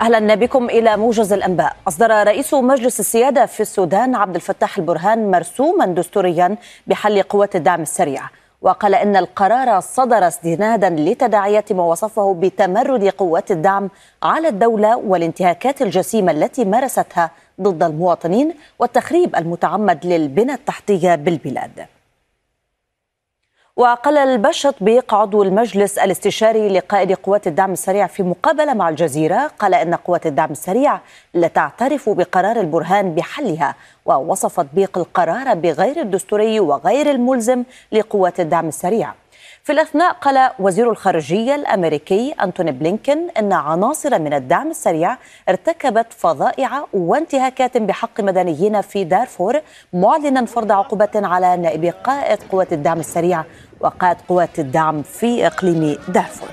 أهلا 0.00 0.34
بكم 0.34 0.64
إلى 0.64 0.96
موجز 0.96 1.32
الأنباء. 1.32 1.76
أصدر 1.88 2.10
رئيس 2.10 2.54
مجلس 2.54 3.00
السيادة 3.00 3.46
في 3.46 3.60
السودان 3.60 4.14
عبد 4.14 4.34
الفتاح 4.34 4.78
البرهان 4.78 5.30
مرسوما 5.30 5.86
دستوريا 5.86 6.56
بحل 6.86 7.22
قوات 7.22 7.56
الدعم 7.56 7.82
السريع 7.82 8.22
وقال 8.62 8.94
إن 8.94 9.16
القرار 9.16 9.80
صدر 9.80 10.28
استنادا 10.28 10.90
لتداعيات 10.90 11.72
ما 11.72 11.82
وصفه 11.82 12.34
بتمرد 12.34 13.04
قوات 13.08 13.50
الدعم 13.50 13.90
على 14.22 14.48
الدولة 14.48 14.96
والانتهاكات 14.96 15.82
الجسيمة 15.82 16.32
التي 16.32 16.64
مارستها 16.64 17.30
ضد 17.60 17.82
المواطنين 17.82 18.54
والتخريب 18.78 19.36
المتعمد 19.36 20.06
للبنى 20.06 20.54
التحتية 20.54 21.14
بالبلاد. 21.14 21.86
وقال 23.76 24.18
البشط 24.18 24.74
بيق 24.80 25.14
عضو 25.14 25.42
المجلس 25.42 25.98
الاستشاري 25.98 26.68
لقائد 26.68 27.12
قوات 27.12 27.46
الدعم 27.46 27.72
السريع 27.72 28.06
في 28.06 28.22
مقابلة 28.22 28.74
مع 28.74 28.88
الجزيرة 28.88 29.50
قال 29.58 29.74
إن 29.74 29.94
قوات 29.94 30.26
الدعم 30.26 30.50
السريع 30.50 31.00
لا 31.34 31.48
تعترف 31.48 32.08
بقرار 32.08 32.60
البرهان 32.60 33.14
بحلها 33.14 33.74
ووصفت 34.06 34.66
بيق 34.72 34.98
القرار 34.98 35.54
بغير 35.54 36.00
الدستوري 36.00 36.60
وغير 36.60 37.10
الملزم 37.10 37.64
لقوات 37.92 38.40
الدعم 38.40 38.68
السريع. 38.68 39.14
في 39.66 39.72
الأثناء 39.72 40.12
قال 40.12 40.50
وزير 40.58 40.90
الخارجية 40.90 41.54
الأمريكي 41.54 42.34
أنتوني 42.42 42.72
بلينكن 42.72 43.18
أن 43.38 43.52
عناصر 43.52 44.18
من 44.18 44.32
الدعم 44.32 44.70
السريع 44.70 45.16
ارتكبت 45.48 46.12
فظائع 46.12 46.84
وانتهاكات 46.92 47.76
بحق 47.76 48.20
مدنيين 48.20 48.80
في 48.80 49.04
دارفور 49.04 49.60
معلنا 49.92 50.44
فرض 50.44 50.72
عقوبة 50.72 51.08
على 51.14 51.56
نائب 51.56 51.84
قائد 52.04 52.38
قوات 52.42 52.72
الدعم 52.72 53.00
السريع 53.00 53.44
وقائد 53.80 54.16
قوات 54.28 54.58
الدعم 54.58 55.02
في 55.02 55.46
إقليم 55.46 55.98
دارفور. 56.08 56.48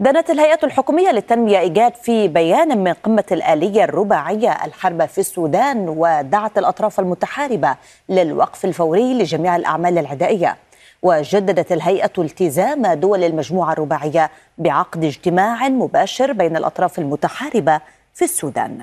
دانت 0.00 0.30
الهيئة 0.30 0.58
الحكومية 0.64 1.10
للتنمية 1.10 1.58
إيجاد 1.58 1.94
في 1.94 2.28
بيان 2.28 2.78
من 2.84 2.92
قمة 2.92 3.24
الآلية 3.32 3.84
الرباعية 3.84 4.64
الحرب 4.64 5.06
في 5.06 5.18
السودان 5.18 5.88
ودعت 5.88 6.58
الأطراف 6.58 7.00
المتحاربة 7.00 7.76
للوقف 8.08 8.64
الفوري 8.64 9.14
لجميع 9.14 9.56
الأعمال 9.56 9.98
العدائية. 9.98 10.56
وجددت 11.02 11.72
الهيئة 11.72 12.12
التزام 12.18 12.86
دول 12.86 13.24
المجموعة 13.24 13.72
الرباعية 13.72 14.30
بعقد 14.58 15.04
اجتماع 15.04 15.68
مباشر 15.68 16.32
بين 16.32 16.56
الأطراف 16.56 16.98
المتحاربة 16.98 17.80
في 18.14 18.24
السودان. 18.24 18.80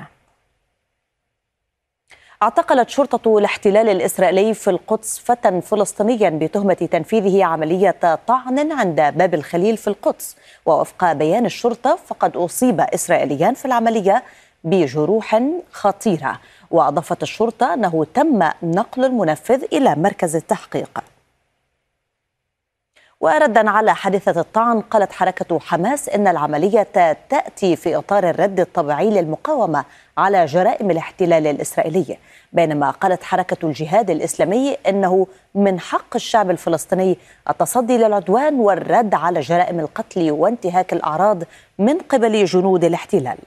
اعتقلت 2.44 2.90
شرطة 2.90 3.38
الاحتلال 3.38 3.90
الإسرائيلي 3.90 4.54
في 4.54 4.70
القدس 4.70 5.20
فتى 5.20 5.62
فلسطينيا 5.62 6.30
بتهمة 6.30 6.74
تنفيذه 6.74 7.44
عملية 7.44 8.20
طعن 8.28 8.72
عند 8.72 8.96
باب 8.96 9.34
الخليل 9.34 9.78
في 9.78 9.88
القدس. 9.88 10.36
ووفق 10.66 11.14
بيان 11.14 11.46
الشرطة 11.46 12.00
فقد 12.08 12.38
أصيب 12.38 12.82
إسرائيليان 12.82 13.54
في 13.54 13.66
العملية 13.66 14.24
بجروح 14.64 15.42
خطيرة. 15.72 16.40
وأضافت 16.72 17.24
الشرطة 17.24 17.74
أنه 17.74 18.06
تم 18.14 18.50
نقل 18.64 19.06
المنفذ 19.06 19.64
إلى 19.74 19.96
مركز 19.96 20.36
التحقيق. 20.36 21.11
وردا 23.22 23.70
على 23.70 23.96
حادثة 23.96 24.42
الطعن 24.42 24.82
قالت 24.82 25.12
حركة 25.12 25.60
حماس 25.60 26.10
إن 26.10 26.28
العملية 26.28 26.88
تأتي 27.30 27.76
في 27.76 27.98
إطار 27.98 28.30
الرد 28.30 28.60
الطبيعي 28.60 29.10
للمقاومة 29.10 29.86
على 30.18 30.46
جرائم 30.46 30.92
الاحتلال 30.92 31.48
الإسرائيلي. 31.48 32.18
بينما 32.54 32.90
قالت 32.92 33.24
حركة 33.24 33.58
الجهاد 33.66 34.10
الإسلامي 34.10 34.78
إنه 34.88 35.28
من 35.56 35.80
حق 35.80 36.16
الشعب 36.16 36.50
الفلسطيني 36.50 37.18
التصدي 37.50 37.98
للعدوان 37.98 38.60
والرد 38.60 39.14
على 39.14 39.40
جرائم 39.40 39.80
القتل 39.80 40.32
وانتهاك 40.32 40.94
الأعراض 40.94 41.44
من 41.80 41.98
قبل 41.98 42.46
جنود 42.46 42.84
الاحتلال. 42.84 43.38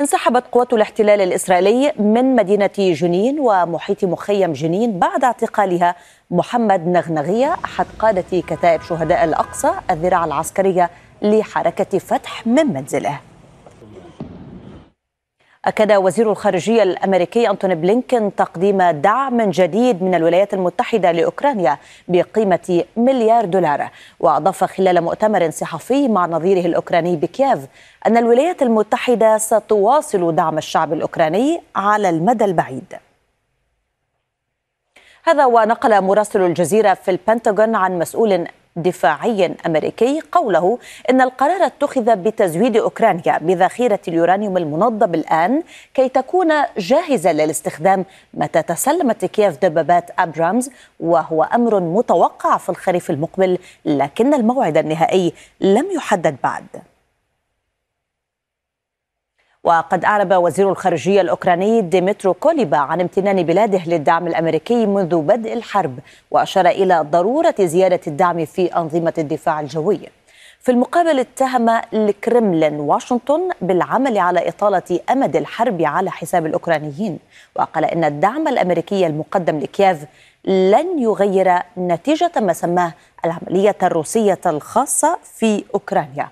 انسحبت 0.00 0.44
قوات 0.52 0.72
الاحتلال 0.72 1.20
الإسرائيلي 1.20 1.92
من 1.98 2.36
مدينة 2.36 2.70
جنين 2.78 3.40
ومحيط 3.40 4.04
مخيم 4.04 4.52
جنين 4.52 4.98
بعد 4.98 5.24
اعتقالها 5.24 5.94
محمد 6.30 6.86
نغنغية 6.86 7.56
أحد 7.64 7.86
قادة 7.98 8.40
كتائب 8.40 8.82
شهداء 8.82 9.24
الأقصى 9.24 9.70
الذراع 9.90 10.24
العسكرية 10.24 10.90
لحركة 11.22 11.98
فتح 11.98 12.46
من 12.46 12.66
منزله. 12.66 13.20
أكد 15.68 15.92
وزير 15.92 16.30
الخارجية 16.30 16.82
الأمريكي 16.82 17.50
أنتوني 17.50 17.74
بلينكن 17.74 18.34
تقديم 18.36 18.82
دعم 18.82 19.50
جديد 19.50 20.02
من 20.02 20.14
الولايات 20.14 20.54
المتحدة 20.54 21.12
لأوكرانيا 21.12 21.78
بقيمة 22.08 22.84
مليار 22.96 23.44
دولار. 23.44 23.90
وأضاف 24.20 24.64
خلال 24.64 25.00
مؤتمر 25.00 25.50
صحفي 25.50 26.08
مع 26.08 26.26
نظيره 26.26 26.66
الأوكراني 26.66 27.16
بكييف 27.16 27.58
أن 28.06 28.16
الولايات 28.16 28.62
المتحدة 28.62 29.38
ستواصل 29.38 30.34
دعم 30.34 30.58
الشعب 30.58 30.92
الأوكراني 30.92 31.62
على 31.76 32.08
المدى 32.08 32.44
البعيد. 32.44 32.94
هذا 35.24 35.44
ونقل 35.46 36.00
مراسل 36.00 36.40
الجزيرة 36.40 36.94
في 36.94 37.10
البنتاغون 37.10 37.74
عن 37.74 37.98
مسؤول 37.98 38.46
دفاعي 38.82 39.54
أمريكي 39.66 40.20
قوله 40.32 40.78
إن 41.10 41.20
القرار 41.20 41.66
اتخذ 41.66 42.16
بتزويد 42.16 42.76
أوكرانيا 42.76 43.38
بذخيرة 43.38 44.00
اليورانيوم 44.08 44.56
المنضب 44.56 45.14
الآن 45.14 45.62
كي 45.94 46.08
تكون 46.08 46.48
جاهزة 46.78 47.32
للاستخدام 47.32 48.04
متى 48.34 48.62
تسلمت 48.62 49.24
كييف 49.24 49.64
دبابات 49.64 50.10
أبرامز 50.18 50.70
وهو 51.00 51.42
أمر 51.42 51.80
متوقع 51.80 52.56
في 52.56 52.68
الخريف 52.68 53.10
المقبل 53.10 53.58
لكن 53.84 54.34
الموعد 54.34 54.76
النهائي 54.76 55.32
لم 55.60 55.86
يحدد 55.90 56.36
بعد. 56.42 56.66
وقد 59.64 60.04
أعرب 60.04 60.32
وزير 60.32 60.70
الخارجية 60.70 61.20
الأوكراني 61.20 61.80
ديمترو 61.80 62.34
كوليبا 62.34 62.76
عن 62.76 63.00
امتنان 63.00 63.42
بلاده 63.42 63.80
للدعم 63.86 64.26
الأمريكي 64.26 64.86
منذ 64.86 65.16
بدء 65.16 65.52
الحرب 65.52 65.98
وأشار 66.30 66.66
إلى 66.66 67.00
ضرورة 67.10 67.54
زيادة 67.60 68.00
الدعم 68.06 68.44
في 68.44 68.66
أنظمة 68.76 69.14
الدفاع 69.18 69.60
الجوي. 69.60 70.00
في 70.60 70.70
المقابل 70.70 71.18
اتهم 71.20 71.68
الكرملين 71.94 72.80
واشنطن 72.80 73.48
بالعمل 73.60 74.18
على 74.18 74.48
إطالة 74.48 75.00
أمد 75.10 75.36
الحرب 75.36 75.82
على 75.82 76.10
حساب 76.10 76.46
الأوكرانيين 76.46 77.18
وقال 77.56 77.84
إن 77.84 78.04
الدعم 78.04 78.48
الأمريكي 78.48 79.06
المقدم 79.06 79.58
لكييف 79.58 80.04
لن 80.44 80.98
يغير 80.98 81.58
نتيجة 81.78 82.32
ما 82.36 82.52
سماه 82.52 82.92
العملية 83.24 83.76
الروسية 83.82 84.40
الخاصة 84.46 85.18
في 85.24 85.64
أوكرانيا. 85.74 86.28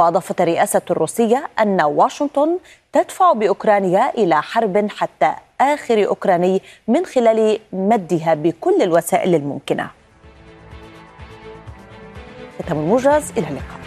وأضافت 0.00 0.40
الرئاسة 0.40 0.82
الروسية 0.90 1.48
أن 1.58 1.82
واشنطن 1.82 2.58
تدفع 2.92 3.32
بأوكرانيا 3.32 4.10
إلى 4.10 4.42
حرب 4.42 4.88
حتى 4.90 5.34
آخر 5.60 6.06
أوكراني 6.06 6.62
من 6.88 7.06
خلال 7.06 7.58
مدها 7.72 8.34
بكل 8.34 8.82
الوسائل 8.82 9.34
الممكنة. 9.34 9.90
ختام 12.58 12.78
الموجز 12.78 13.30
إلى 13.30 13.48
اللقاء. 13.48 13.79